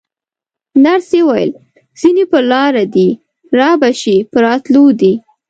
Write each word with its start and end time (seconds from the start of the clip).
نرسې 0.83 1.19
وویل: 1.25 1.51
ځینې 1.99 2.23
پر 2.31 2.43
لاره 2.51 2.83
دي، 2.95 3.09
رابه 3.57 3.89
شي، 4.01 4.17
په 4.31 4.37
راتلو 4.45 4.83
دي. 5.01 5.13